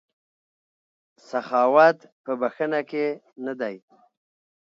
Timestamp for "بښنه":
2.39-2.81